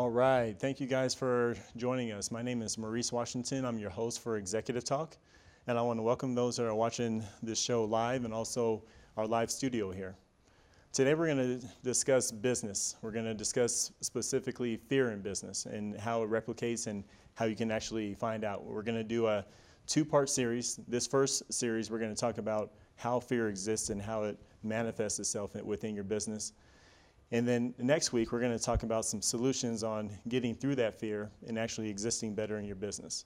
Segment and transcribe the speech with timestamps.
[0.00, 0.58] All right.
[0.58, 2.30] Thank you guys for joining us.
[2.30, 3.66] My name is Maurice Washington.
[3.66, 5.18] I'm your host for Executive Talk.
[5.66, 8.82] And I want to welcome those that are watching this show live and also
[9.18, 10.16] our live studio here.
[10.94, 12.96] Today we're going to discuss business.
[13.02, 17.04] We're going to discuss specifically fear in business and how it replicates and
[17.34, 18.64] how you can actually find out.
[18.64, 19.44] We're going to do a
[19.86, 20.80] two part series.
[20.88, 25.18] This first series, we're going to talk about how fear exists and how it manifests
[25.18, 26.54] itself within your business.
[27.32, 30.98] And then next week, we're going to talk about some solutions on getting through that
[30.98, 33.24] fear and actually existing better in your business.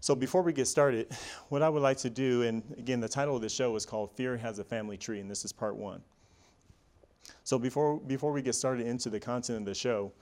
[0.00, 1.12] So, before we get started,
[1.48, 4.12] what I would like to do, and again, the title of the show is called
[4.12, 6.02] Fear Has a Family Tree, and this is part one.
[7.44, 10.12] So, before, before we get started into the content of the show,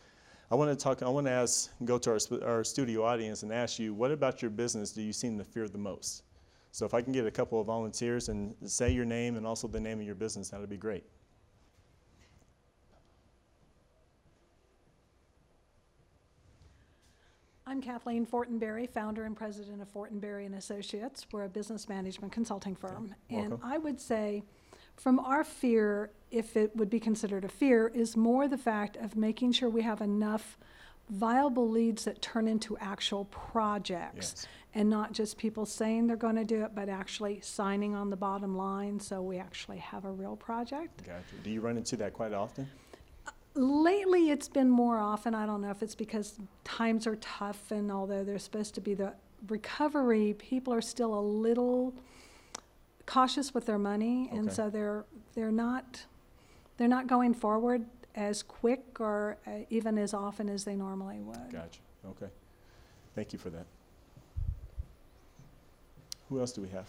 [0.50, 3.52] I want to talk, I want to ask, go to our, our studio audience and
[3.52, 6.24] ask you, what about your business do you seem to fear the most?
[6.72, 9.66] So, if I can get a couple of volunteers and say your name and also
[9.66, 11.04] the name of your business, that would be great.
[17.68, 21.26] I'm Kathleen Fortenberry, founder and president of Fortenberry and Associates.
[21.32, 23.16] We're a business management consulting firm.
[23.28, 23.60] And welcome.
[23.68, 24.44] I would say,
[24.94, 29.16] from our fear, if it would be considered a fear, is more the fact of
[29.16, 30.56] making sure we have enough
[31.10, 34.34] viable leads that turn into actual projects.
[34.36, 34.46] Yes.
[34.74, 38.16] And not just people saying they're going to do it, but actually signing on the
[38.16, 41.04] bottom line so we actually have a real project.
[41.04, 41.42] Gotcha.
[41.42, 42.68] Do you run into that quite often?
[43.56, 45.34] Lately, it's been more often.
[45.34, 48.92] I don't know if it's because times are tough, and although there's supposed to be
[48.92, 49.14] the
[49.48, 51.94] recovery, people are still a little
[53.06, 54.54] cautious with their money, and Okay.
[54.54, 56.04] so they're they're not
[56.76, 61.50] they're not going forward as quick or uh, even as often as they normally would.
[61.50, 61.80] Gotcha.
[62.06, 62.28] Okay.
[63.14, 63.64] Thank you for that.
[66.28, 66.88] Who else do we have?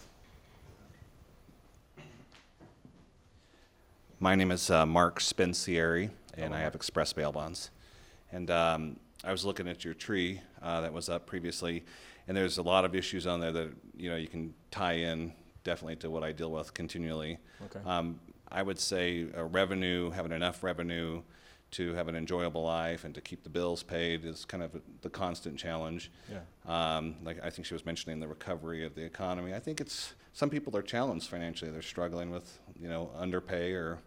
[4.20, 7.70] My name is uh, Mark Spencieri, and Oh, I have Express Bail Bonds.
[8.32, 11.84] And um, I was looking at your tree uh, that was up previously,
[12.26, 15.32] and there's a lot of issues on there that you know you can tie in
[15.64, 17.38] definitely to what I deal with continually.
[17.64, 17.80] Okay.
[17.86, 21.22] Um, I would say uh, revenue, having enough revenue
[21.70, 25.10] to have an enjoyable life and to keep the bills paid is kind of the
[25.10, 26.10] constant challenge.
[26.30, 26.96] Yeah.
[26.96, 29.54] Um, like I think she was mentioning the recovery of the economy.
[29.54, 31.70] I think it's some people are challenged financially.
[31.70, 33.98] They're struggling with you know underpay or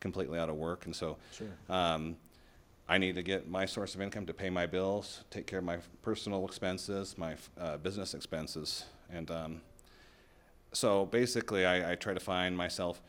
[0.00, 1.48] completely out of work, and so Sure.
[1.68, 2.16] um,
[2.88, 5.64] I need to get my source of income to pay my bills, take care of
[5.64, 9.60] my personal expenses, my uh, business expenses, and um,
[10.72, 13.02] so basically, I, I try to find myself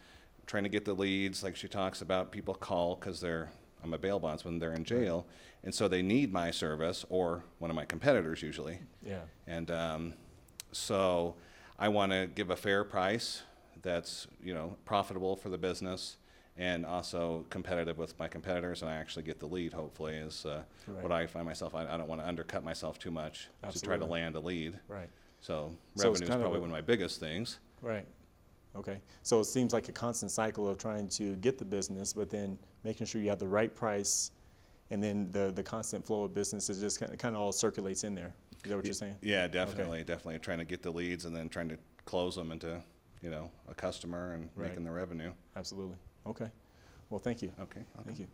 [0.47, 2.31] trying to get the leads, like she talks about.
[2.31, 3.49] People call because they're
[3.83, 5.25] I'm a bail bondsman, they're in jail,
[5.63, 8.79] and so they need my service or one of my competitors usually.
[9.05, 9.21] Yeah.
[9.47, 10.13] And um,
[10.71, 11.35] so
[11.79, 13.43] I want to give a fair price
[13.81, 16.17] that's you know profitable for the business
[16.57, 19.73] and also competitive with my competitors, and I actually get the lead.
[19.73, 21.73] Hopefully, is uh, what I find myself.
[21.75, 24.79] I, I don't want to undercut myself too much to try to land a lead.
[24.87, 25.09] Right.
[25.39, 27.59] So So revenue is probably one of my biggest things.
[27.81, 28.05] Right.
[28.75, 29.01] Okay.
[29.23, 32.57] So it seems like a constant cycle of trying to get the business, but then
[32.83, 34.31] making sure you have the right price,
[34.91, 37.51] and then the the constant flow of business is just kind of, kind of all
[37.51, 38.33] circulates in there.
[38.63, 39.15] Is that what you're saying?
[39.21, 42.81] Yeah, definitely, definitely trying to get the leads and then trying to close them into
[43.21, 44.69] you know a customer and Right.
[44.69, 45.31] making the revenue.
[45.55, 45.95] Absolutely.
[46.25, 46.49] Okay.
[47.09, 47.51] Well, thank you.
[47.59, 47.81] Okay.
[48.05, 48.27] Thank you.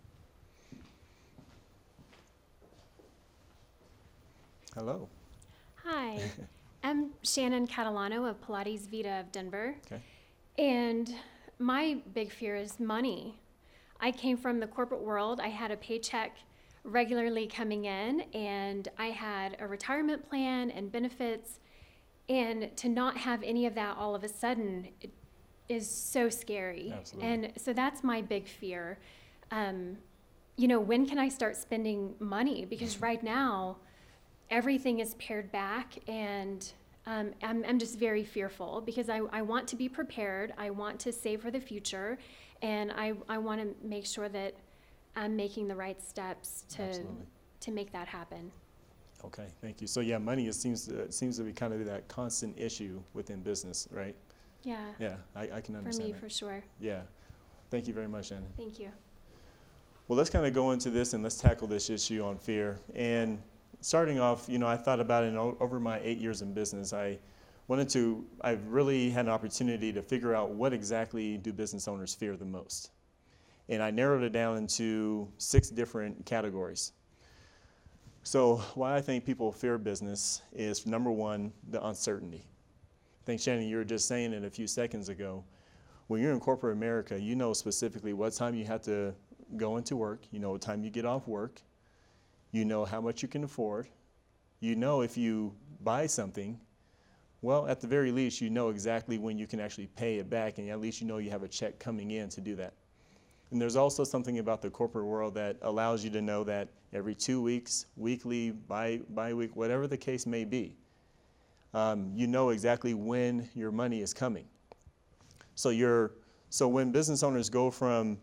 [4.75, 5.07] Hello.
[5.83, 6.19] Hi,
[6.83, 9.75] I'm Shannon Catalano of Pilates Vita of Denver.
[9.85, 10.01] Okay.
[10.59, 11.15] And
[11.57, 13.39] my big fear is money.
[13.99, 15.39] I came from the corporate world.
[15.39, 16.37] I had a paycheck
[16.83, 21.59] regularly coming in, and I had a retirement plan and benefits.
[22.29, 25.11] And to not have any of that all of a sudden it
[25.69, 26.93] is so scary.
[26.95, 27.29] Absolutely.
[27.29, 28.99] And so that's my big fear.
[29.51, 29.97] Um,
[30.55, 32.65] you know, when can I start spending money?
[32.65, 33.77] Because right now,
[34.49, 36.71] everything is pared back and
[37.05, 40.53] um, I'm, I'm just very fearful because I, I want to be prepared.
[40.57, 42.17] I want to save for the future.
[42.61, 44.55] And I, I want to make sure that
[45.15, 47.25] I'm making the right steps to, Absolutely.
[47.61, 48.51] to make that happen.
[49.23, 49.47] Okay.
[49.61, 49.87] Thank you.
[49.87, 53.41] So yeah, money is, seems to, seems to be kind of that constant issue within
[53.41, 54.15] business, right?
[54.63, 55.95] Yeah, Yeah, I, I can understand.
[55.95, 56.19] for me, that.
[56.19, 56.63] for sure.
[56.79, 57.01] Yeah.
[57.69, 58.45] Thank you very much, Anna.
[58.55, 58.89] Thank you.
[60.07, 62.79] Well, let's kind of go into this and let's tackle this issue on fear.
[62.95, 63.41] And
[63.81, 66.93] starting off, you know, I thought about it over my eight years in business.
[66.93, 67.19] I
[67.67, 72.15] wanted to, I've really had an opportunity to figure out what exactly do business owners
[72.15, 72.91] fear the most.
[73.69, 76.93] And I narrowed it down into six different categories.
[78.23, 82.45] So, why I think people fear business is number one, the uncertainty.
[83.27, 85.43] Think, Shannon, you were just saying it a few seconds ago.
[86.07, 89.13] When you're in corporate America, you know specifically what time you have to
[89.57, 91.61] go into work, you know what time you get off work,
[92.53, 93.89] You know how much you can afford.
[94.61, 95.53] You know if you
[95.83, 96.57] buy something,
[97.41, 100.57] well, at the very least, you know exactly when you can actually pay it back,
[100.57, 102.75] and at least you know you have a check coming in to do that.
[103.51, 107.13] And there's also something about the corporate world that allows you to know that every
[107.13, 110.77] two weeks, weekly, bi, bi-week, whatever the case may be,
[111.77, 114.45] um, you know exactly when your money is coming.
[115.53, 116.13] So you're,
[116.49, 118.17] so when business owners go from,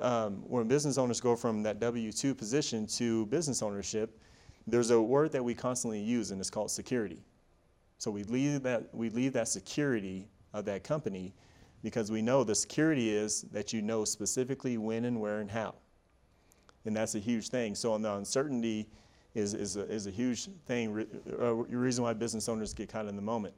[0.00, 4.16] um, when business owners go from that W-2 position to business ownership,
[4.68, 7.24] there's a word that we constantly use, and it's called security.
[7.98, 11.34] So we leave that, we leave that security of that company
[11.82, 15.74] because we know the security is that you know specifically when and where and how.
[16.84, 17.74] And that's a huge thing.
[17.74, 18.88] So on the uncertainty
[19.34, 21.06] is, is, a, is a huge thing, re-
[21.40, 23.54] uh, reason why business owners get caught in the moment.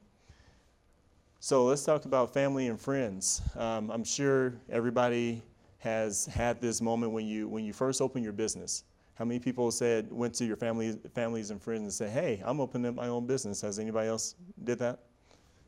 [1.41, 3.43] So let's talk about family and friends.
[3.57, 5.43] Um, I'm sure everybody
[5.79, 8.85] has had this moment when you, when you first open your business.
[9.15, 12.61] How many people said, went to your family, families and friends and said, hey, I'm
[12.61, 13.61] opening up my own business.
[13.61, 14.35] Has anybody else
[14.65, 15.01] did that?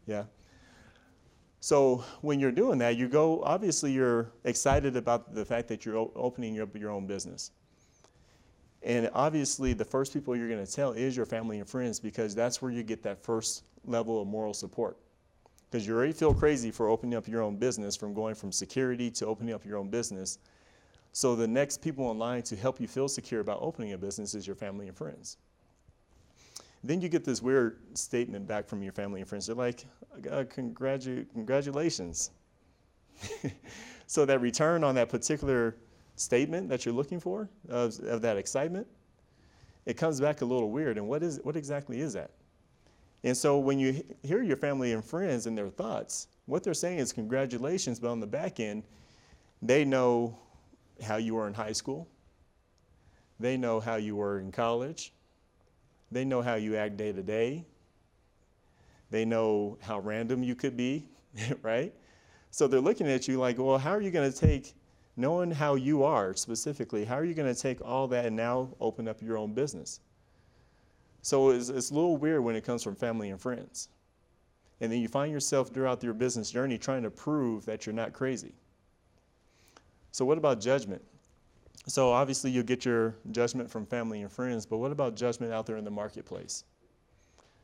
[0.07, 0.25] Yeah.
[1.61, 5.97] So when you're doing that, you go, obviously you're excited about the fact that you're
[6.15, 7.51] opening up your own business.
[8.87, 12.37] And obviously the first people you're going to tell is your family and friends because
[12.37, 14.97] that's where you get that first level of moral support.
[15.69, 19.11] Because you already feel crazy for opening up your own business, from going from security
[19.11, 20.39] to opening up your own business.
[21.13, 24.35] So the next people in line to help you feel secure about opening a business
[24.35, 25.37] is your family and friends.
[26.85, 29.49] Then you get this weird statement back from your family and friends.
[29.49, 29.85] They're like,
[30.31, 32.31] uh, congratu- congratulations.
[34.07, 35.75] so that return on that particular
[36.17, 38.87] statement that you're looking for of, of that excitement,
[39.85, 40.99] it comes back a little weird.
[40.99, 42.33] And what is what exactly is that?
[43.25, 46.99] And so when you hear your family and friends and their thoughts, what they're saying
[46.99, 48.85] is congratulations, but on the back end,
[49.63, 50.39] they know
[51.03, 52.09] how you were in high school.
[53.39, 55.13] They know how you were in college.
[56.11, 57.67] They know how you act day to day.
[59.11, 61.09] They know how random you could be,
[61.63, 61.93] right?
[62.51, 64.75] So they're looking at you like, well, how are you going to take,
[65.17, 68.69] knowing how you are specifically, how are you going to take all that and now
[68.81, 70.01] open up your own business?
[71.23, 73.89] So it's, it's a little weird when it comes from family and friends.
[74.81, 78.13] And then you find yourself throughout your business journey trying to prove that you're not
[78.13, 78.53] crazy.
[80.13, 81.03] So, what about judgment?
[81.89, 85.67] So, obviously, you'll get your judgment from family and friends, but what about judgment out
[85.67, 86.65] there in the marketplace?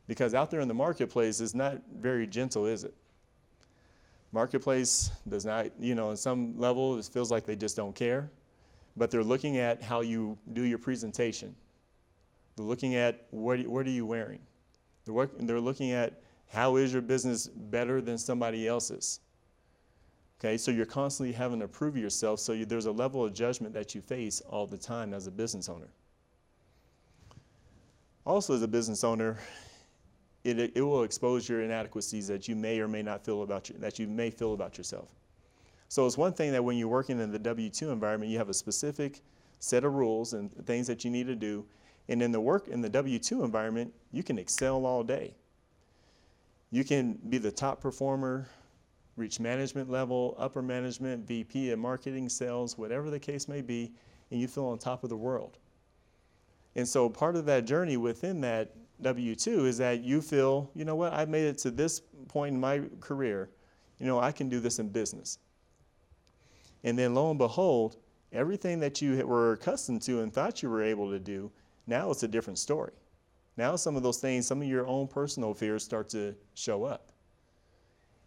[0.07, 2.95] Because out there in the marketplace is not very gentle, is it?
[4.33, 8.31] Marketplace does not, you know, on some level, it feels like they just don't care,
[8.97, 11.55] but they're looking at how you do your presentation.
[12.57, 14.41] They're looking at what, what are you wearing?
[15.05, 19.21] They're, work, they're looking at how is your business better than somebody else's?
[20.41, 23.73] Okay, so you're constantly having to prove yourself, so you, there's a level of judgment
[23.75, 25.89] that you face all the time as a business owner.
[28.25, 29.39] Also, as a business owner,
[30.45, 33.99] it, it will expose your inadequacies that you may or may not feel about that
[33.99, 35.11] you may feel about yourself.
[35.89, 38.55] So it's one thing that when you're working in the W-2 environment, you have a
[38.55, 39.21] specific
[39.59, 41.67] set of rules and things that you need to do.
[42.09, 45.37] And in the work in the W-2 environment, you can excel all day.
[46.71, 48.49] You can be the top performer,
[49.17, 53.93] reach management level, upper management, VP of marketing, sales, whatever the case may be,
[54.31, 55.59] and you feel on top of the world.
[56.75, 60.85] And so part of that journey within that W 2 is that you feel, you
[60.85, 63.51] know what, I've made it to this point in my career.
[63.99, 65.39] You know, I can do this in business.
[66.85, 67.97] And then lo and behold,
[68.33, 71.51] everything that you were accustomed to and thought you were able to do,
[71.87, 72.93] now it's a different story.
[73.57, 77.11] Now, some of those things, some of your own personal fears start to show up.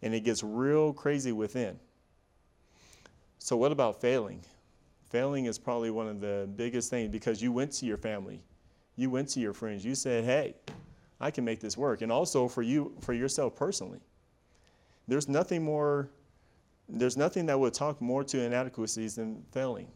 [0.01, 1.79] And it gets real crazy within.
[3.39, 4.41] So, what about failing?
[5.09, 8.41] Failing is probably one of the biggest things because you went to your family,
[8.95, 10.55] you went to your friends, you said, "Hey,
[11.19, 13.99] I can make this work." And also for you for yourself personally.
[15.07, 16.09] There's nothing more
[16.87, 19.87] there's nothing that would talk more to inadequacies than failing.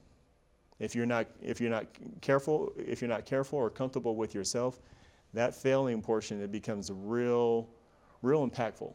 [0.79, 1.85] If you're not if you're not
[2.21, 4.79] careful, if you're not careful or comfortable with yourself,
[5.33, 7.69] that failing portion it becomes real
[8.21, 8.93] real impactful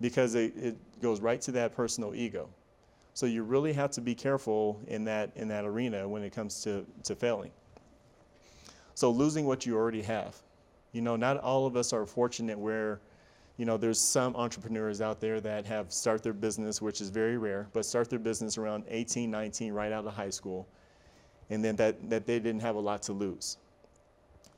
[0.00, 2.48] because it, it goes right to that personal ego.
[3.12, 6.62] So you really have to be careful in that in that arena when it comes
[6.62, 7.52] to, to failing.
[8.94, 10.36] So losing what you already have.
[10.92, 13.00] You know, not all of us are fortunate where,
[13.56, 17.36] you know, there's some entrepreneurs out there that have start their business, which is very
[17.36, 20.68] rare, but start their business around 18, 19, right out of high school,
[21.50, 23.58] and then that, that they didn't have a lot to lose.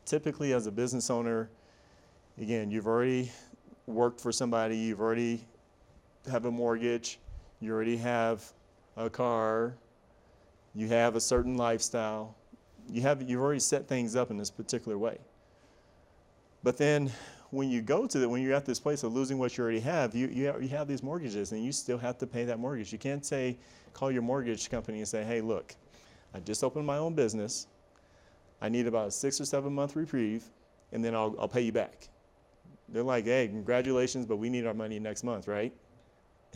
[0.05, 1.49] Typically, as a business owner,
[2.39, 3.33] again, you've already
[3.87, 5.45] worked for somebody, you've already
[6.31, 7.19] have a mortgage,
[7.61, 8.45] you already have
[8.97, 9.75] a car,
[10.75, 12.35] you have a certain lifestyle,
[12.91, 15.19] you have you've already set things up in this particular way.
[16.63, 17.11] But then
[17.51, 19.81] when you go to the when you're at this place of losing what you already
[19.81, 22.59] have, you you have, you have these mortgages and you still have to pay that
[22.59, 22.93] mortgage.
[22.93, 23.57] You can't say
[23.93, 25.75] call your mortgage company and say, "Hey, look,
[26.35, 27.67] I just opened my own business.
[28.61, 30.45] I need about a six or seven month reprieve,
[30.93, 32.09] and then I'll I'll pay you back."
[32.89, 35.73] They're like, "Hey, congratulations, but we need our money next month, right?"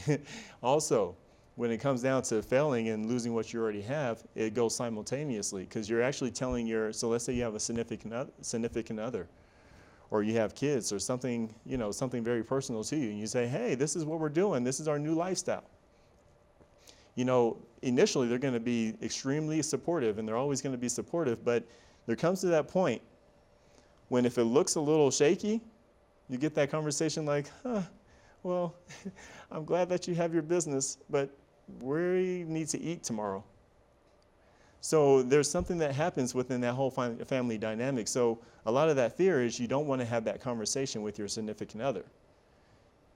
[0.62, 1.16] also,
[1.60, 5.64] when it comes down to failing and losing what you already have, it goes simultaneously
[5.64, 6.90] because you're actually telling your.
[6.90, 9.28] So let's say you have a significant oth- significant other,
[10.10, 13.26] or you have kids, or something you know something very personal to you, and you
[13.26, 14.64] say, "Hey, this is what we're doing.
[14.64, 15.64] This is our new lifestyle."
[17.14, 20.88] You know, initially they're going to be extremely supportive, and they're always going to be
[20.88, 21.62] supportive, but
[22.06, 23.02] there comes to that point
[24.08, 25.60] when if it looks a little shaky,
[26.30, 27.82] you get that conversation like, huh,
[28.44, 28.76] well,
[29.50, 31.36] I'm glad that you have your business, but
[31.80, 33.44] we need to eat tomorrow.
[34.80, 38.08] So there's something that happens within that whole family dynamic.
[38.08, 41.18] So a lot of that fear is you don't want to have that conversation with
[41.18, 42.04] your significant other.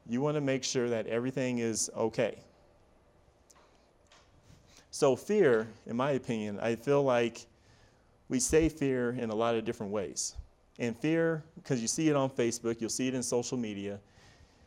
[0.06, 2.38] You want to make sure that everything is okay.
[4.90, 7.46] So fear, in my opinion, I feel like
[8.28, 10.36] we say fear in a lot of different ways.
[10.78, 13.98] And fear, because you see it on Facebook, you'll see it in social media,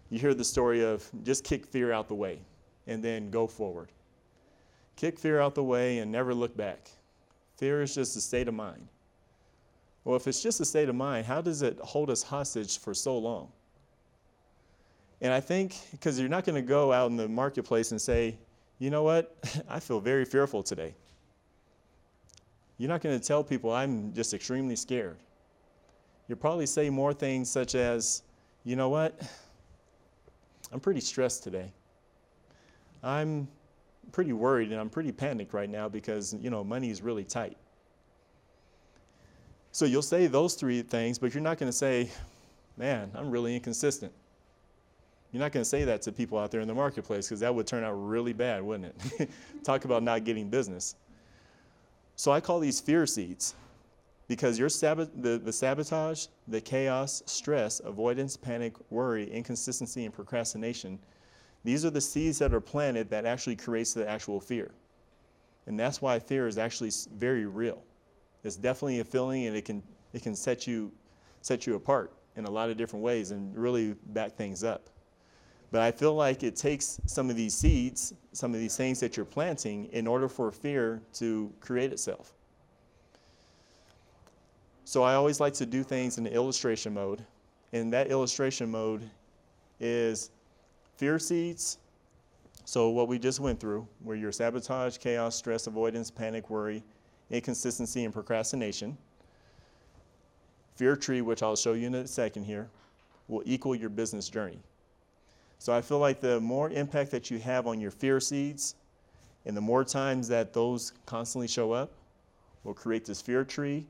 [0.10, 2.40] you hear the story of just kick fear out the way
[2.88, 3.92] and then go forward.
[4.96, 6.90] Kick fear out the way and never look back.
[7.58, 8.88] Fear is just a state of mind.
[10.04, 12.94] Well, if it's just a state of mind, how does it hold us hostage for
[12.94, 13.50] so long?
[15.22, 18.38] And I think because you're not going to go out in the marketplace and say,
[18.80, 19.36] you know what,
[19.70, 20.96] I feel very fearful today.
[22.78, 25.18] You're not going to tell people I'm just extremely scared.
[26.28, 28.22] You'll probably say more things such as,
[28.64, 29.20] you know what,
[30.72, 31.72] I'm pretty stressed today.
[33.04, 33.48] I'm
[34.12, 37.58] pretty worried and I'm pretty panicked right now because, you know, money is really tight.
[39.72, 42.10] So you'll say those three things, but you're not going to say,
[42.78, 44.12] man, I'm really inconsistent.
[45.32, 47.54] You're not going to say that to people out there in the marketplace because that
[47.54, 49.30] would turn out really bad, wouldn't it?
[49.64, 50.96] Talk about not getting business.
[52.16, 53.54] So I call these fear seeds
[54.28, 60.98] because your sabot- the, the sabotage, the chaos, stress, avoidance, panic, worry, inconsistency, and procrastination,
[61.64, 64.72] these are the seeds that are planted that actually creates the actual fear.
[65.66, 67.84] And that's why fear is actually very real.
[68.44, 69.84] It's definitely a feeling and it can,
[70.14, 70.92] it can set, you,
[71.42, 74.90] set you apart in a lot of different ways and really back things up.
[75.72, 79.18] But I feel like it takes some of these seeds, some of these things that
[79.18, 82.34] you're planting, in order for fear to create itself.
[84.86, 87.22] So I always like to do things in the illustration mode.
[87.74, 89.02] And that illustration mode
[89.82, 90.32] is
[90.98, 91.78] fear seeds.
[92.66, 96.84] So what we just went through, where your sabotage, chaos, stress, avoidance, panic, worry,
[97.32, 98.98] inconsistency, and procrastination.
[100.76, 102.68] Fear tree, which I'll show you in a second here,
[103.28, 104.60] will equal your business journey.
[105.60, 108.76] So I feel like the more impact that you have on your fear seeds,
[109.46, 111.92] and the more times that those constantly show up,
[112.64, 113.88] will create this fear tree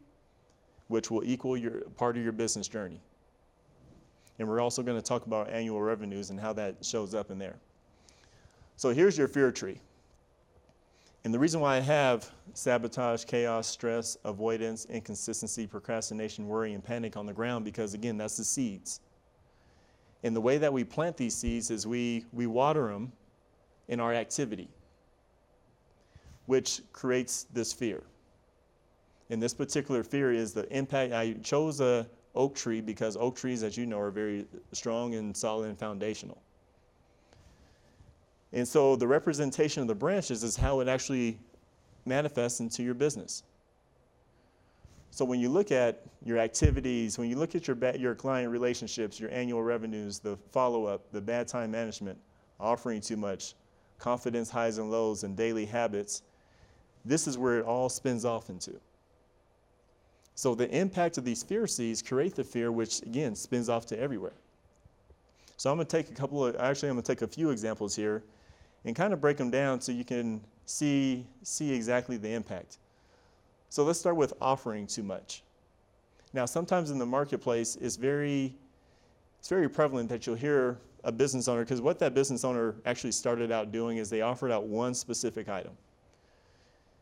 [0.88, 3.02] which will equal your part of your business journey.
[4.40, 7.40] And we're also going to talk about annual revenues and how that shows up in
[7.40, 7.56] there.
[8.76, 9.80] So here's your fear tree.
[11.24, 17.18] And the reason why I have sabotage, chaos, stress, avoidance, inconsistency, procrastination, worry, and panic
[17.18, 19.02] on the ground because again, that's the seeds.
[20.24, 23.12] And the way that we plant these seeds is we, we water them
[23.88, 24.70] in our activity,
[26.46, 28.04] which creates this fear.
[29.30, 31.14] And this particular fear is the impact.
[31.14, 35.36] I chose a oak tree because oak trees, as you know, are very strong and
[35.36, 36.42] solid and foundational.
[38.54, 41.38] And so the representation of the branches is how it actually
[42.06, 43.44] manifests into your business.
[45.12, 48.52] So when you look at your activities, when you look at your, ba- your client
[48.52, 52.18] relationships, your annual revenues, the follow up, the bad time management,
[52.60, 53.56] offering too much,
[53.98, 56.22] confidence highs and lows, and daily habits,
[57.04, 58.80] this is where it all spins off into.
[60.38, 64.00] So the impact of these fear seeds create the fear, which again spins off to
[64.00, 64.36] everywhere.
[65.58, 67.50] So I'm going to take a couple of, actually, I'm going to take a few
[67.50, 68.22] examples here
[68.86, 72.78] and kind of break them down so you can see, see exactly the impact.
[73.70, 75.42] So let's start with offering too much.
[76.34, 78.54] Now, sometimes in the marketplace, it's very,
[79.40, 83.14] it's very prevalent that you'll hear a business owner, because what that business owner actually
[83.14, 85.72] started out doing is they offered out one specific item.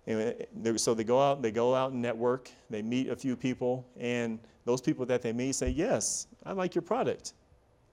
[0.08, 3.16] And uh, they- so they go out, they go out and network, they meet a
[3.16, 7.34] few people, and those people that they meet say, Yes, I like your product.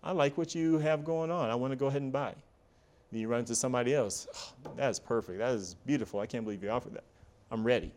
[0.02, 1.48] I like what you have going on.
[1.48, 2.34] I want to go ahead and buy.
[3.12, 4.26] Then you run into somebody else.
[4.66, 5.38] "Oh, that is perfect.
[5.38, 6.20] That is beautiful.
[6.20, 7.04] I can't believe you offered that.
[7.50, 7.92] I'm ready.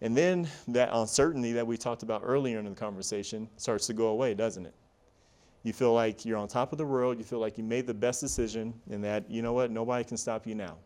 [0.00, 4.08] And then that uncertainty that we talked about earlier in the conversation starts to go
[4.08, 4.74] away, doesn't it?
[5.64, 7.18] You feel like you're on top of the world.
[7.18, 10.16] You feel like you made the best decision and that, you know what, nobody can
[10.16, 10.76] stop you now.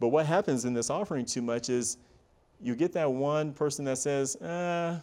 [0.00, 1.98] But what happens in this offering too much is
[2.60, 4.98] you get that one person that says, uh,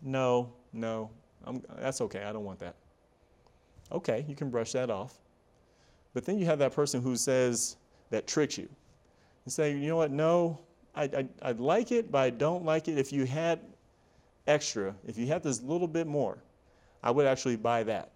[0.00, 1.10] no, no,
[1.44, 2.22] I'm, that's okay.
[2.22, 2.76] I don't want that.
[3.92, 5.18] Okay, you can brush that off.
[6.14, 7.76] But then you have that person who says,
[8.10, 8.68] that tricks you
[9.44, 10.58] and say, you know what, no,
[10.94, 12.98] I, I, I'd like it, but I don't like it.
[12.98, 13.60] If you had
[14.46, 16.38] extra, if you had this little bit more,
[17.02, 18.10] I would actually buy that.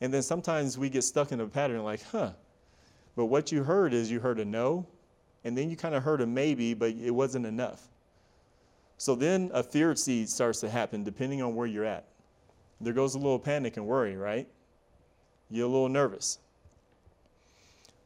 [0.00, 2.32] And then sometimes we get stuck in a pattern like, huh,
[3.16, 4.86] but what you heard is you heard a no,
[5.44, 7.88] and then you kind of heard a maybe, but it wasn't enough.
[8.96, 12.06] So then a fear seed starts to happen depending on where you're at.
[12.80, 14.48] There goes a little panic and worry, right?
[15.50, 16.38] You're a little nervous.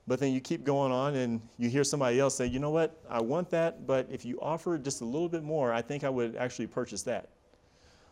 [0.06, 3.02] But then you keep going on and you hear somebody else say, you know what,
[3.10, 6.08] I want that, but if you offer just a little bit more, I think I
[6.08, 7.28] would actually purchase that.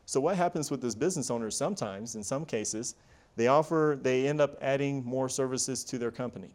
[0.07, 2.97] So what happens with this business owner sometimes, in some cases,
[3.37, 6.51] they offer, they end up adding more services to their company.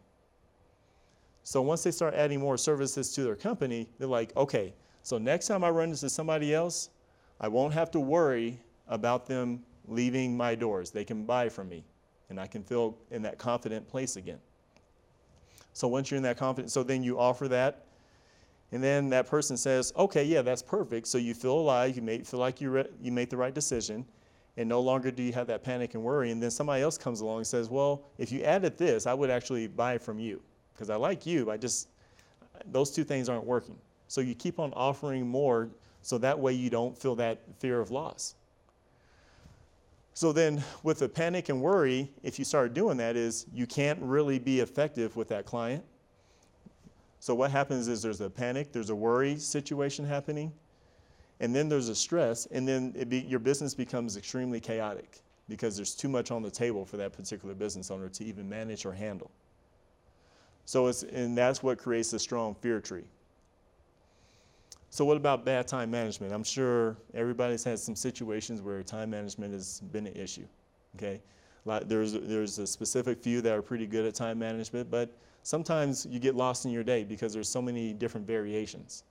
[1.50, 5.48] So once they start adding more services to their company, they're like, okay, so next
[5.48, 6.90] time I run into somebody else,
[7.40, 10.92] I won't have to worry about them leaving my doors.
[10.92, 11.82] They can buy from me,
[12.28, 14.38] and I can feel in that confident place again.
[15.72, 17.84] So once you're in that confidence, so then you offer that,
[18.70, 22.22] and then that person says, "Okay, yeah, that's perfect." So you feel alive, you may
[22.22, 24.06] feel like you re- you made the right decision,
[24.56, 26.30] and no longer do you have that panic and worry.
[26.30, 29.30] And then somebody else comes along and says, "Well, if you added this, I would
[29.30, 30.40] actually buy from you
[30.80, 31.50] because I like you.
[31.50, 31.88] I just
[32.72, 33.76] those two things aren't working."
[34.08, 35.68] So you keep on offering more,
[36.00, 38.34] so that way you don't feel that fear of loss.
[40.14, 44.00] So then, with the panic and worry, if you start doing that, is you can't
[44.00, 45.84] really be effective with that client.
[47.20, 50.50] So what happens is there's a panic, there's a worry situation happening,
[51.38, 55.94] and then there's a stress, and then be, your business becomes extremely chaotic because there's
[55.94, 59.30] too much on the table for that particular business owner to even manage or handle.
[60.70, 63.02] So it's and that's what creates a strong fear tree.
[64.88, 66.32] So, what about bad time management?
[66.32, 70.46] I'm sure everybody's had some situations where time management has been an issue.
[70.94, 71.22] Okay,
[71.64, 75.10] like there's there's a specific few that are pretty good at time management, but
[75.42, 79.02] sometimes you get lost in your day because there's so many different variations.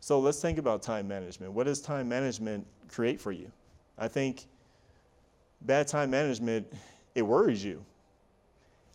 [0.00, 1.52] So let's think about time management.
[1.52, 3.52] What does time management create for you?
[3.96, 4.46] I think
[5.60, 6.66] bad time management
[7.14, 7.84] it worries you,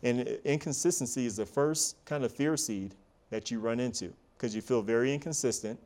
[0.06, 2.94] and inconsistency is the first kind of fear seed
[3.32, 5.80] that you run into because you feel very inconsistent.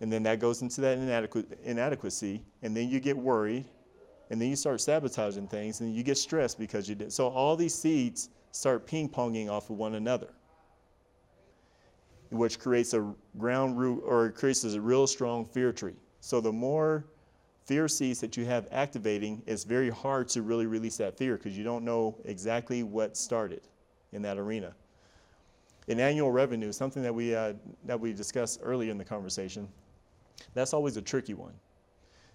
[0.00, 2.42] And then that goes into that inadequ- inadequacy.
[2.62, 3.66] And then you get worried.
[4.30, 5.82] And then you start sabotaging things.
[5.82, 7.12] And you get stressed because you did.
[7.12, 10.28] So all these seeds start ping ponging off of one another,
[12.30, 15.96] which creates a ground root or creates a real strong fear tree.
[16.20, 17.04] So the more
[17.64, 21.56] fear seeds that you have activating, it's very hard to really release that fear because
[21.56, 23.62] you don't know exactly what started
[24.12, 24.74] in that arena
[25.88, 29.68] in annual revenue, something that we, uh, that we discussed earlier in the conversation,
[30.54, 31.54] that's always a tricky one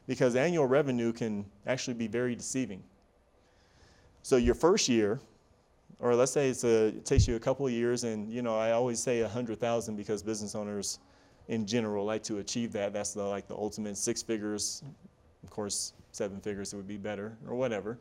[0.08, 2.84] because annual revenue can actually be very deceiving.
[4.22, 5.20] So your first year,
[6.00, 8.72] or let's say a, it takes you a couple of years, and you know I
[8.72, 11.00] always say a hundred thousand because business owners,
[11.48, 12.94] in general, like to achieve that.
[12.94, 14.84] That's the like the ultimate six figures.
[15.48, 17.98] Of course, seven figures would be better, or whatever.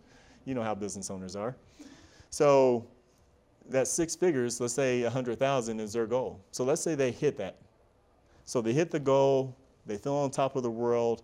[0.46, 1.54] You know how business owners are.
[2.30, 2.85] So
[3.68, 6.40] that six figures, let's say 100,000 is their goal.
[6.50, 7.54] So let's say they hit that.
[8.46, 9.54] So they hit the goal,
[9.87, 11.22] they feel on top of the world.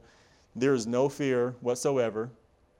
[0.54, 2.30] There's no fear whatsoever.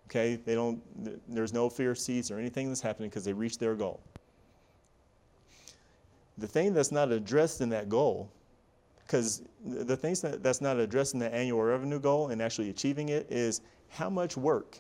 [0.07, 0.81] Okay, they don't.
[1.29, 3.99] There's no fear seeds or anything that's happening because they reached their goal.
[6.39, 8.31] The thing that's not addressed in that goal,
[9.13, 13.27] because the things that, that's not addressing the annual revenue goal and actually achieving it
[13.31, 14.79] is how much work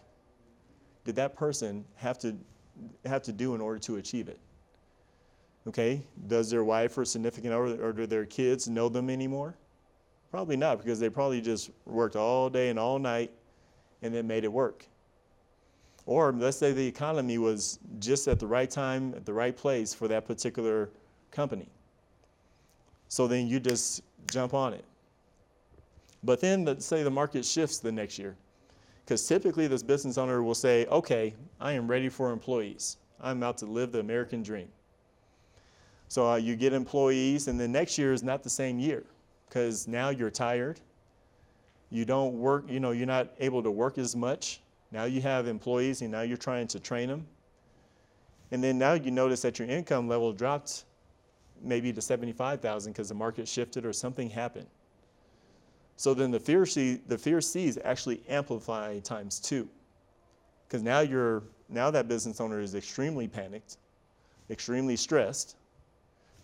[1.04, 2.34] did that person have to
[3.04, 4.38] have to do in order to achieve it?
[5.68, 9.54] Okay, does their wife or significant other or do their kids know them anymore?
[10.30, 13.30] Probably not, because they probably just worked all day and all night
[14.00, 14.86] and then made it work.
[16.06, 19.92] Or let's say the economy was just at the right time, at the right place
[19.92, 20.88] for that particular
[21.30, 21.68] company.
[23.12, 24.84] So then you just jump on it.
[26.24, 28.36] But then let's say the market shifts the next year.
[29.04, 32.98] Because typically this business owner will say, okay, I am ready for employees.
[33.20, 34.68] I'm out to live the American dream.
[36.08, 39.04] So uh, you get employees, and the next year is not the same year
[39.48, 40.80] because now you're tired.
[41.90, 44.60] You don't work, you know, you're not able to work as much.
[44.90, 47.26] Now you have employees, and now you're trying to train them.
[48.50, 50.84] And then now you notice that your income level dropped
[51.62, 54.66] maybe to 75,000 because the market shifted or something happened.
[55.96, 59.68] So then the fear the fear seeds actually amplify times two.
[60.66, 63.76] Because now you're now that business owner is extremely panicked,
[64.50, 65.56] extremely stressed.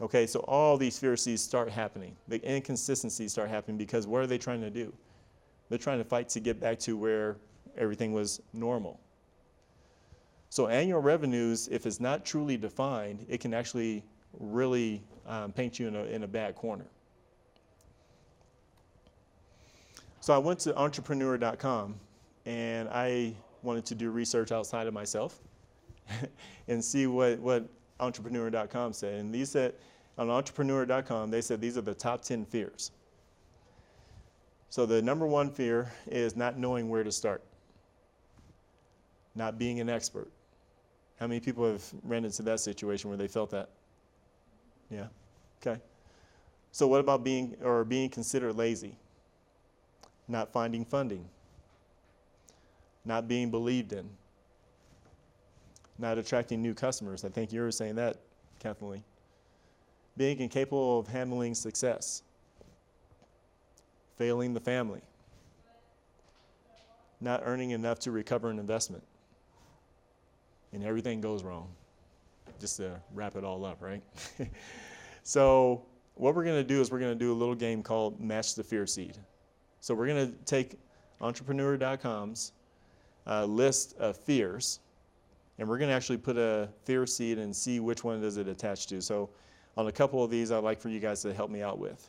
[0.00, 2.14] Okay, so all these fear seeds start happening.
[2.28, 4.92] The inconsistencies start happening because what are they trying to do?
[5.68, 7.37] They're trying to fight to get back to where
[7.76, 9.00] everything was normal.
[10.50, 14.04] So annual revenues, if it's not truly defined, it can actually
[14.38, 16.86] really um, paint you in a, in a bad corner.
[20.20, 21.94] So I went to entrepreneur.com
[22.44, 25.38] and I wanted to do research outside of myself
[26.68, 27.68] and see what, what
[28.00, 29.14] entrepreneur.com said.
[29.14, 29.74] And these said,
[30.16, 32.90] on entrepreneur.com, they said these are the top 10 fears.
[34.70, 37.42] So the number one fear is not knowing where to start,
[39.34, 40.30] not being an expert.
[41.18, 43.70] How many people have ran into that situation where they felt that?
[44.90, 45.07] Yeah.
[45.61, 45.81] Okay.
[46.72, 48.96] So what about being or being considered lazy?
[50.29, 51.24] Not finding funding.
[53.05, 54.09] Not being believed in.
[55.98, 57.24] Not attracting new customers.
[57.24, 58.18] I think you were saying that,
[58.61, 59.03] Kathleen.
[60.16, 62.22] Being incapable of handling success.
[64.16, 65.01] Failing the family.
[67.20, 69.03] Not earning enough to recover an investment
[70.72, 71.68] and everything goes wrong.
[72.61, 74.03] Just to wrap it all up, right?
[75.23, 75.83] so,
[76.14, 78.55] what we're going to do is we're going to do a little game called Match
[78.55, 79.16] the Fear Seed.
[79.81, 80.79] So, we're going to take
[81.21, 82.53] entrepreneur.com's
[83.27, 84.81] uh, list of fears,
[85.59, 88.49] and we're going to actually put a fear seed and see which one does it
[88.49, 89.01] attach to.
[89.01, 89.31] So,
[89.77, 92.09] on a couple of these, I'd like for you guys to help me out with.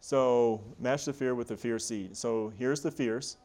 [0.00, 2.16] So, match the fear with the fear seed.
[2.16, 3.38] So, here's the fears.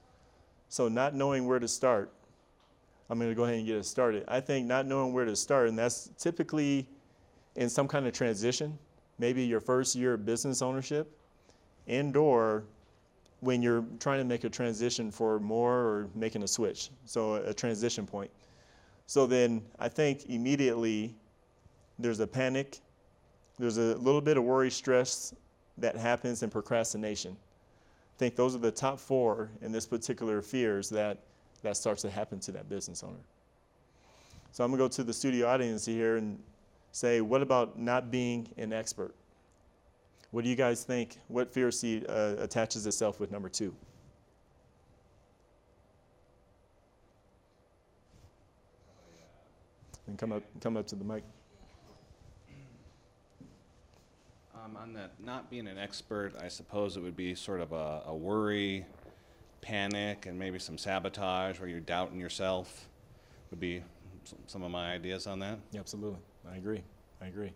[0.70, 2.14] So, not knowing where to start
[3.12, 4.24] I'm going to go ahead and get it started.
[4.30, 6.88] I think not knowing where to start, and that's typically
[7.58, 8.80] in some kind of transition,
[9.20, 11.14] maybe your first year of business ownership,
[11.88, 12.64] and or
[13.42, 17.54] when you're trying to make a transition for more or making a switch, so a
[17.54, 18.32] transition point.
[19.08, 21.14] So then I think immediately
[22.00, 22.80] there's a panic,
[23.60, 25.36] there's a little bit of worry, stress
[25.80, 27.34] that happens, and procrastination.
[27.34, 31.18] I think those are the top four in this particular fears that
[31.64, 33.24] that starts to happen to that business owner.
[34.52, 36.38] So I'm to go to the studio audience here and
[36.92, 39.16] say, what about not being an expert?
[40.32, 41.20] What do you guys think?
[41.28, 43.74] What fear seed uh, attaches itself with number two?
[50.08, 51.24] And come up, come up to the mic.
[54.54, 58.04] Um, on that, not being an expert, I suppose it would be sort of a,
[58.06, 58.86] a worry,
[59.62, 62.88] panic and maybe some sabotage where you're doubting yourself
[63.50, 63.84] would be
[64.48, 65.60] some of my ideas on that.
[65.72, 66.20] Yeah, absolutely.
[66.50, 66.84] I agree.
[67.22, 67.52] I agree.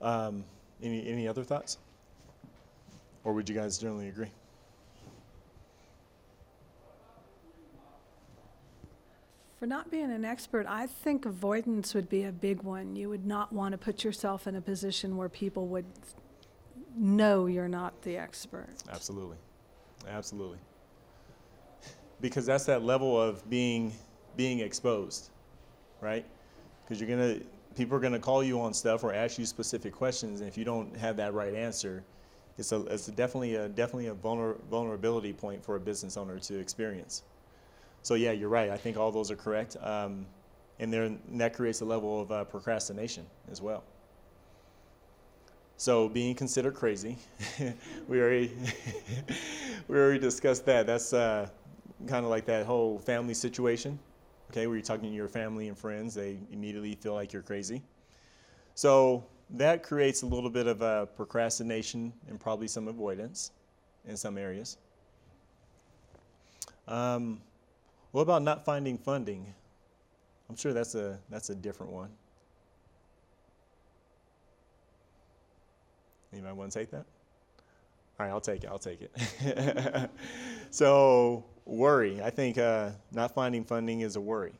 [0.00, 0.44] Um,
[0.82, 1.78] any, any other thoughts?
[3.24, 4.30] Or would you guys generally agree?
[9.58, 12.96] For not being an expert, I think avoidance would be a big one.
[12.96, 15.84] You would not want to put yourself in a position where people would
[16.96, 18.70] know you're not the expert.
[18.90, 19.36] Absolutely.
[20.08, 20.58] Absolutely
[22.20, 23.92] because that's that level of being
[24.36, 25.30] being exposed,
[26.00, 26.24] right?
[26.84, 27.40] Because you're gonna
[27.76, 30.64] people are gonna call you on stuff or ask you specific questions, and if you
[30.64, 32.02] don't have that right answer,
[32.58, 36.38] it's a it's a definitely a definitely a vulner, vulnerability point for a business owner
[36.38, 37.22] to experience.
[38.02, 38.70] So yeah, you're right.
[38.70, 40.26] I think all those are correct, um,
[40.78, 43.84] and there that creates a level of uh, procrastination as well.
[45.76, 47.16] So being considered crazy,
[48.08, 48.52] we already
[49.88, 50.86] we already discussed that.
[50.86, 51.48] That's uh,
[52.06, 53.98] kind of like that whole family situation,
[54.50, 57.82] okay, where you're talking to your family and friends, they immediately feel like you're crazy.
[58.74, 63.52] So that creates a little bit of a procrastination and probably some avoidance
[64.06, 64.78] in some areas.
[66.88, 67.40] Um,
[68.12, 69.54] what about not finding funding?
[70.48, 72.10] I'm sure that's a that's a different one.
[76.32, 77.06] Anybody want to take that?
[78.18, 78.70] All right, I'll take it.
[78.70, 80.10] I'll take it.
[80.70, 82.22] so worry.
[82.22, 84.52] I think uh, not finding funding is a worry.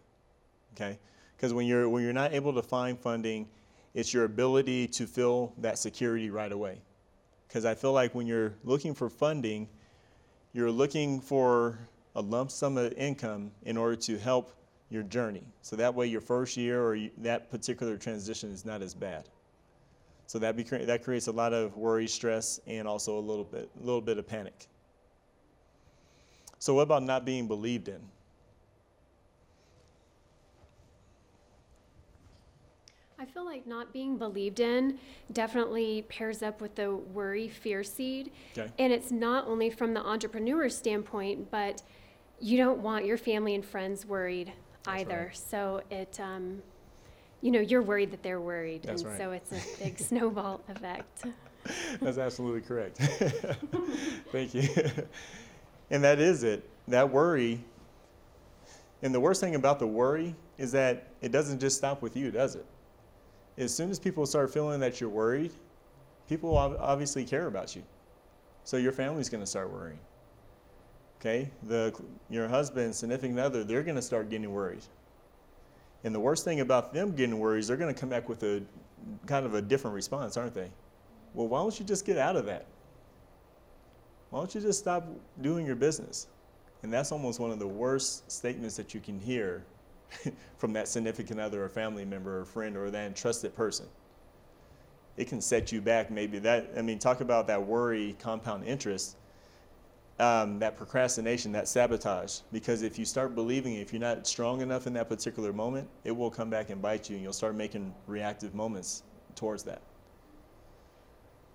[0.74, 0.98] Okay,
[1.36, 3.48] because when you're when you're not able to find funding,
[3.94, 6.80] it's your ability to fill that security right away.
[7.48, 9.68] Because I feel like when you're looking for funding,
[10.52, 11.78] you're looking for
[12.14, 14.52] a lump sum of income in order to help
[14.88, 15.44] your journey.
[15.62, 19.28] So that way, your first year or that particular transition is not as bad.
[20.26, 23.68] So that be, that creates a lot of worry, stress, and also a little bit
[23.80, 24.68] a little bit of panic.
[26.60, 28.00] So, what about not being believed in?
[33.18, 34.98] I feel like not being believed in
[35.32, 38.32] definitely pairs up with the worry fear seed.
[38.56, 38.70] Okay.
[38.78, 41.82] And it's not only from the entrepreneur's standpoint, but
[42.40, 44.52] you don't want your family and friends worried
[44.86, 45.28] either.
[45.28, 45.36] right.
[45.36, 46.62] So it, um,
[47.40, 48.82] you know, you're worried that they're worried.
[48.82, 49.18] That's and right.
[49.18, 51.24] so it's a big snowball effect.
[52.02, 52.98] That's absolutely correct.
[54.32, 54.68] Thank you.
[55.90, 56.68] And that is it.
[56.88, 57.64] That worry.
[59.02, 62.30] And the worst thing about the worry is that it doesn't just stop with you,
[62.30, 62.66] does it?
[63.58, 65.52] As soon as people start feeling that you're worried,
[66.28, 67.82] people obviously care about you.
[68.64, 69.98] So your family's going to start worrying.
[71.20, 71.50] Okay?
[71.64, 71.94] The
[72.28, 74.82] your husband, significant other, they're going to start getting worried.
[76.04, 78.42] And the worst thing about them getting worried is they're going to come back with
[78.42, 78.62] a
[79.26, 80.70] kind of a different response, aren't they?
[81.34, 82.66] Well, why don't you just get out of that?
[84.30, 85.06] Why don't you just stop
[85.42, 86.28] doing your business?
[86.82, 89.64] And that's almost one of the worst statements that you can hear
[90.56, 93.86] from that significant other or family member or friend or that trusted person.
[95.16, 99.16] It can set you back maybe that, I mean, talk about that worry compound interest,
[100.20, 102.40] um, that procrastination, that sabotage.
[102.52, 106.12] Because if you start believing, if you're not strong enough in that particular moment, it
[106.12, 109.02] will come back and bite you and you'll start making reactive moments
[109.34, 109.82] towards that.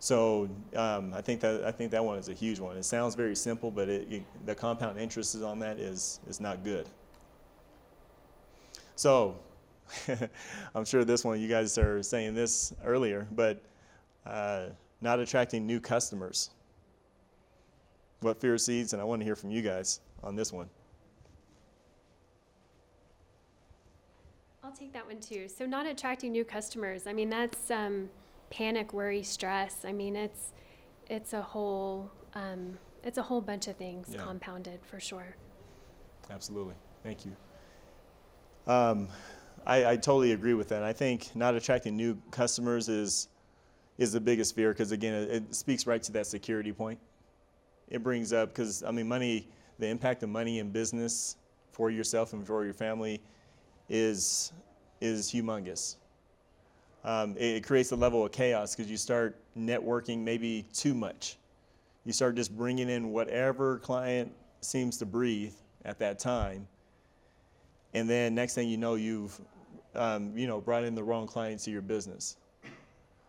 [0.05, 2.77] So um, I think that I think that one is a huge one.
[2.77, 6.63] It sounds very simple, but it, it, the compound interest on that is is not
[6.63, 6.87] good.
[8.95, 9.35] So
[10.75, 13.63] I'm sure this one you guys are saying this earlier, but
[14.27, 14.65] uh,
[15.01, 16.51] not attracting new customers.
[18.19, 18.93] What fear seeds?
[18.93, 20.69] And I want to hear from you guys on this one.
[24.63, 25.47] I'll take that one too.
[25.47, 27.07] So not attracting new customers.
[27.07, 28.07] I mean, that's um,
[28.49, 29.85] panic, worry, stress.
[29.85, 30.51] I mean, it's
[31.07, 34.21] it's a whole um, it's a whole bunch of things Yeah.
[34.21, 35.35] compounded for sure.
[36.29, 36.75] Absolutely.
[37.03, 37.35] Thank you.
[38.67, 39.09] Um,
[39.65, 40.83] I, I totally agree with that.
[40.83, 43.29] I think not attracting new customers is
[43.97, 46.99] is the biggest fear because again, it, it speaks right to that security point.
[47.87, 49.47] It brings up because I mean, money,
[49.79, 51.37] the impact of money in business
[51.71, 53.21] for yourself and for your family
[53.89, 54.51] is
[55.01, 55.97] is humongous.
[57.05, 61.37] Um, it, it creates a level of chaos because you start networking maybe too much.
[62.03, 65.53] You start just bringing in whatever client seems to breathe
[65.85, 66.67] at that time,
[67.93, 69.39] and then next thing you know, you've
[69.93, 72.37] um, you know brought in the wrong clients to your business.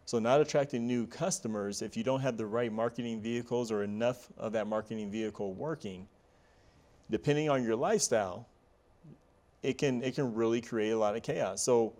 [0.06, 4.28] So not attracting new customers if you don't have the right marketing vehicles or enough
[4.38, 6.06] of that marketing vehicle working,
[7.10, 8.46] depending on your lifestyle,
[9.62, 11.60] it can it can really create a lot of chaos.
[11.60, 11.92] So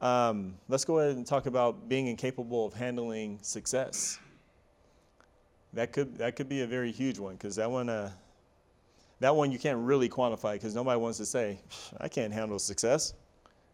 [0.00, 4.18] um, let's go ahead and talk about being incapable of handling success.
[5.72, 8.10] That could that could be a very huge one because that one uh,
[9.20, 11.58] that one you can't really quantify because nobody wants to say
[12.00, 13.14] I can't handle success.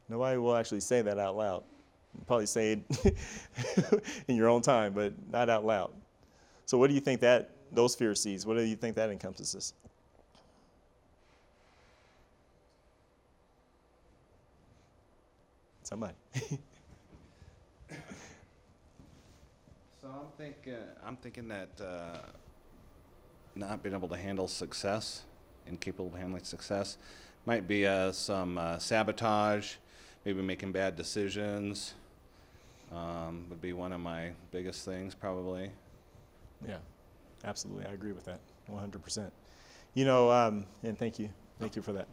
[0.09, 1.63] Nobody will actually say that out loud.
[2.19, 3.17] You probably say it
[4.29, 5.93] in your own time, but not out loud.
[6.67, 8.47] So what do you think that those fear seeds?
[8.47, 9.75] What do you think that encompasses?
[15.91, 16.15] Somebody.
[20.01, 20.75] So I'm thinking,
[21.05, 22.21] I'm thinking that uh,
[23.55, 25.25] not being able to handle success,
[25.67, 26.97] incapable of handling success,
[27.45, 29.75] might be uh, some uh, sabotage,
[30.25, 31.93] maybe making bad decisions.
[32.91, 35.71] Um, would be one of my biggest things, probably.
[36.67, 36.79] Yeah,
[37.45, 37.85] absolutely.
[37.85, 39.31] I agree with that 100%.
[39.93, 41.29] You know, um, and thank you.
[41.59, 42.09] Thank you for that.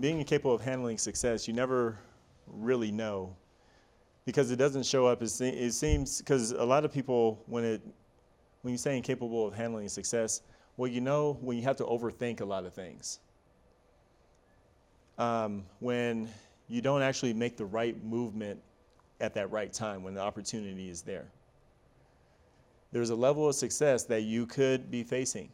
[0.00, 1.98] Being incapable of handling success, you never
[2.46, 3.34] really know
[4.24, 5.22] because it doesn't show up.
[5.22, 7.82] It, it seems, because a lot of people, when, it,
[8.62, 10.42] when you say incapable of handling success,
[10.76, 13.20] well, you know when you have to overthink a lot of things.
[15.18, 16.28] Um, when
[16.68, 18.60] you don't actually make the right movement
[19.20, 21.26] at that right time, when the opportunity is there
[22.92, 25.48] there's a level of success that you could be facing.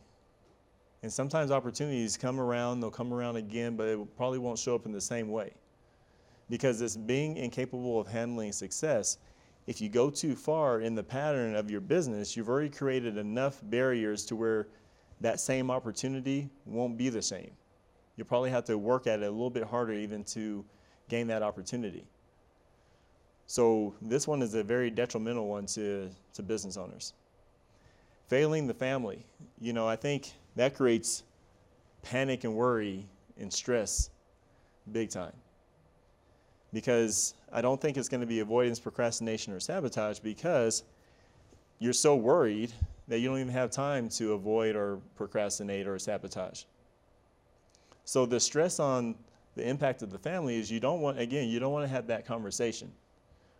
[1.03, 4.85] And sometimes opportunities come around, they'll come around again, but it probably won't show up
[4.85, 5.53] in the same way.
[6.51, 9.19] Because it's being incapable of handling success.
[9.67, 13.61] If you go too far in the pattern of your business, you've already created enough
[13.65, 14.69] barriers to where
[15.21, 17.51] that same opportunity won't be the same.
[18.17, 20.65] You'll probably have to work at it a little bit harder even to
[21.09, 22.07] gain that opportunity.
[23.47, 27.13] So this one is a very detrimental one to, to business owners
[28.29, 29.25] failing the family.
[29.61, 31.25] You know, I think that creates
[32.03, 33.07] panic and worry
[33.39, 34.11] and stress
[34.93, 35.33] big time.
[36.73, 40.85] Because I don't think it's going to be avoidance, procrastination, or sabotage because
[41.79, 42.73] you're so worried
[43.09, 46.65] that you don't even have time to avoid or procrastinate or sabotage.
[48.05, 49.15] So the stress on
[49.55, 52.07] the impact of the family is you don't want, again, you don't want to have
[52.09, 52.93] that conversation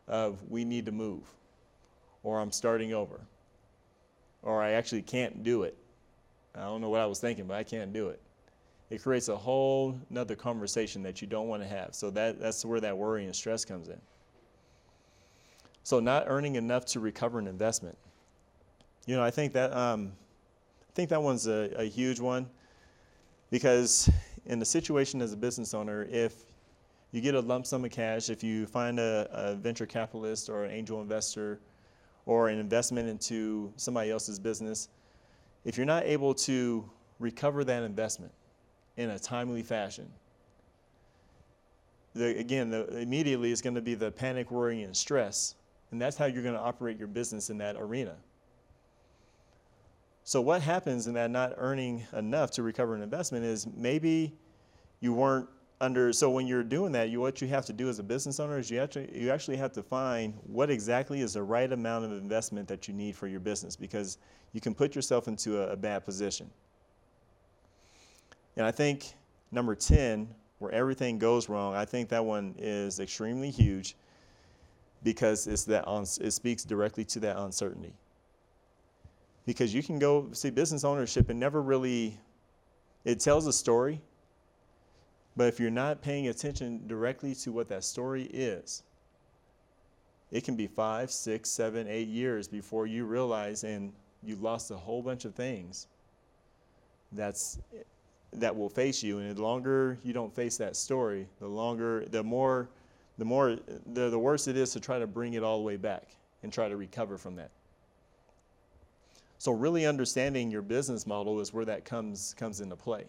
[0.07, 1.23] of we need to move,
[2.23, 3.21] or I'm starting over,
[4.43, 5.77] or I actually can't do it.
[6.55, 8.21] I don't know what I was thinking, but I can't do it.
[8.91, 11.95] It creates a whole nother conversation that you don't want to have.
[11.95, 14.01] So that, that's where that worry and stress comes in.
[15.83, 17.97] So not earning enough to recover an investment.
[19.07, 20.13] You know, I think that um,
[20.83, 22.49] I think that one's a, a huge one
[23.51, 24.11] because
[24.47, 26.45] in the situation as a business owner, if
[27.13, 30.65] you get a lump sum of cash, if you find a, a venture capitalist or
[30.65, 31.61] an angel investor
[32.27, 34.89] or an investment into somebody else's business,
[35.65, 38.33] if you're not able to recover that investment
[38.99, 40.11] in a timely fashion,
[42.15, 45.55] the, again, the, immediately is going to be the panic, worry, and stress.
[45.93, 48.17] And that's how you're going to operate your business in that arena.
[50.25, 54.35] So, what happens in that not earning enough to recover an investment is maybe
[55.01, 55.49] you weren't
[55.81, 56.13] under.
[56.13, 58.59] So, when you're doing that, you, what you have to do as a business owner
[58.59, 62.13] is you actually, you actually have to find what exactly is the right amount of
[62.13, 64.19] investment that you need for your business because
[64.53, 66.51] you can put yourself into a, a bad position.
[68.59, 69.15] And I think
[69.53, 73.95] number 10, where everything goes wrong, I think that one is extremely huge
[75.05, 75.85] because it's that
[76.21, 77.95] it speaks directly to that uncertainty.
[79.47, 82.19] Because you can go see business ownership and never really
[83.05, 84.03] it tells a story,
[85.37, 88.83] but if you're not paying attention directly to what that story is,
[90.33, 93.93] it can be five, six, seven, eight years before you realize and
[94.25, 95.87] you lost a whole bunch of things.
[97.13, 97.61] That's
[98.35, 102.23] that will face you, and the longer you don't face that story, the longer, the
[102.23, 102.69] more
[103.17, 103.57] the more
[103.95, 106.05] the, the worse it is to try to bring it all the way back
[106.43, 107.51] and try to recover from that.
[109.39, 113.05] So really understanding your business model is where that comes comes into play.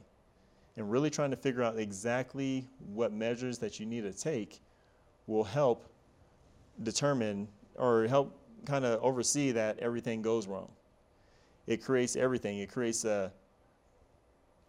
[0.78, 4.62] And really trying to figure out exactly what measures that you need to take
[5.28, 5.90] will help
[6.84, 10.70] determine or help kind of oversee that everything goes wrong.
[11.68, 12.60] It creates everything.
[12.60, 13.32] It creates a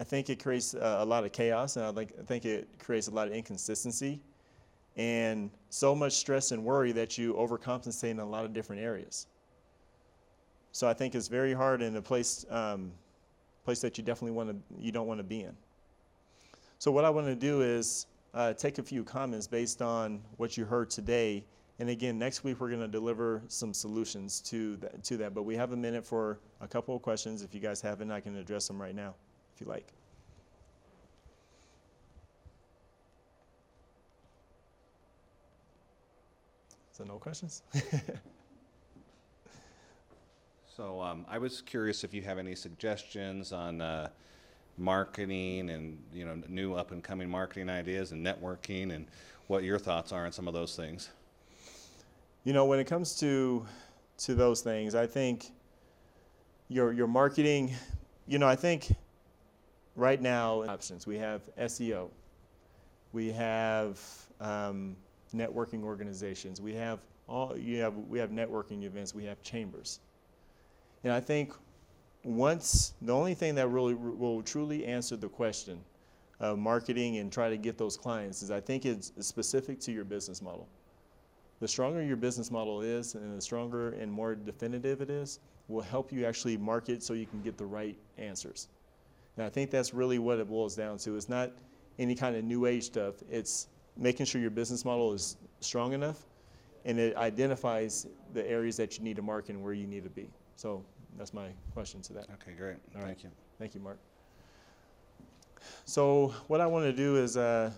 [0.01, 3.09] I think it creates a, lot of chaos and I think, I think it creates
[3.09, 4.23] a lot of inconsistency
[4.97, 9.27] and so much stress and worry that you overcompensate in a lot of different areas.
[10.73, 12.93] So I think it's very hard in a place um,
[13.65, 15.55] place that you definitely want to you don't want to be in.
[16.79, 20.57] So what I want to do is uh, take a few comments based on what
[20.57, 21.45] you heard today,
[21.79, 25.35] and again next week we're going to deliver some solutions to that, to that.
[25.35, 27.43] But we have a minute for a couple of questions.
[27.43, 29.15] If you guys haven't, I can address them right now,
[29.61, 29.87] if you like.
[36.93, 37.63] So no questions?
[40.77, 44.09] So um, I was curious if you have any suggestions on uh,
[44.79, 49.07] marketing and you know new up and coming marketing ideas and networking and
[49.49, 51.11] what your thoughts are on some of those things.
[52.45, 53.67] You know, when it comes to
[54.19, 55.51] to those things, I think
[56.69, 57.75] your your marketing.
[58.27, 58.95] You know, I think
[60.01, 62.09] right now options we have SEO,
[63.13, 64.01] we have
[64.41, 64.97] um,
[65.35, 70.01] networking organizations, we have all you have we have networking events, we have chambers.
[71.05, 71.53] And I think
[72.25, 75.81] once the only thing that really will truly answer the question
[76.41, 80.05] of marketing and try to get those clients is I think it's specific to your
[80.05, 80.67] business model.
[81.61, 85.83] The stronger your business model is and the stronger and more definitive it is, will
[85.83, 88.69] help you actually market so you can get the right answers.
[89.41, 91.17] And I think that's really what it boils down to.
[91.17, 91.51] It's not
[91.99, 93.15] any kind of new age stuff.
[93.31, 96.27] It's making sure your business model is strong enough
[96.85, 100.11] and it identifies the areas that you need to market and where you need to
[100.11, 100.29] be.
[100.57, 100.85] So
[101.17, 102.27] that's my question to that.
[102.35, 102.77] Okay, great.
[102.95, 103.19] All Thank right.
[103.23, 103.31] you.
[103.59, 103.99] Thank you, Mark.
[105.87, 107.71] So what I want to do is uh,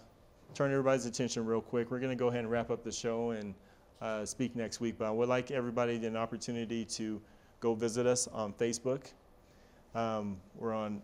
[0.55, 1.93] turn everybody's attention real quick.
[1.93, 3.55] We're going to go ahead and wrap up the show and
[4.01, 4.97] uh, speak next week.
[4.99, 7.23] But I would like everybody an opportunity to
[7.61, 9.13] go visit us on Facebook.
[9.95, 11.03] Um, we're on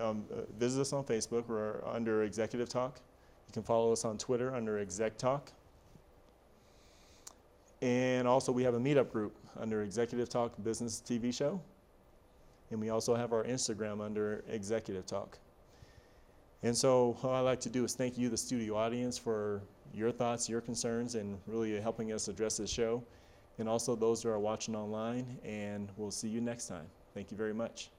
[0.00, 1.46] um, uh, visit us on Facebook.
[1.48, 3.00] We're under Executive Talk.
[3.48, 5.52] You can follow us on Twitter under Exec Talk.
[7.82, 11.60] And also, we have a meetup group under Executive Talk Business TV Show.
[12.70, 15.38] And we also have our Instagram under Executive Talk.
[16.62, 19.60] And so, what I'd like to do is thank you, the studio audience, for
[19.92, 23.04] your thoughts, your concerns, and really helping us address this show.
[23.58, 26.86] And also, those who are watching online, and we'll see you next time.
[27.12, 27.90] Thank you very much.